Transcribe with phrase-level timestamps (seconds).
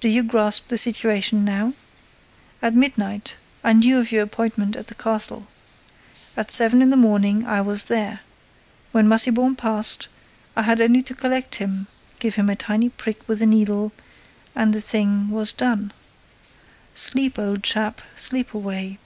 [0.00, 1.74] Do you grasp the situation now?
[2.60, 5.46] At midnight, I knew of your appointment at the castle.
[6.36, 8.22] At seven in the morning, I was there.
[8.90, 10.08] When Massiban passed,
[10.56, 15.52] I had only to collect him—give him a tiny prick with a needle—and the thing—was
[15.52, 15.92] done.
[16.96, 18.98] Sleep old chap, sleep away.